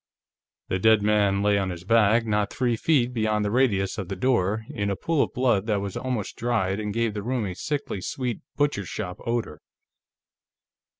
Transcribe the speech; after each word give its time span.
The 0.69 0.79
dead 0.79 1.03
man 1.03 1.43
lay 1.43 1.59
on 1.59 1.69
his 1.69 1.83
back, 1.83 2.25
not 2.25 2.51
three 2.51 2.75
feet 2.75 3.13
beyond 3.13 3.45
the 3.45 3.51
radius 3.51 3.99
of 3.99 4.07
the 4.09 4.15
door, 4.15 4.65
in 4.69 4.89
a 4.89 4.95
pool 4.95 5.21
of 5.21 5.31
blood 5.31 5.67
that 5.67 5.79
was 5.79 5.95
almost 5.95 6.37
dried 6.37 6.79
and 6.79 6.91
gave 6.91 7.13
the 7.13 7.21
room 7.21 7.45
a 7.45 7.53
sickly 7.53 8.01
sweet 8.01 8.41
butchershop 8.57 9.17
odor. 9.27 9.61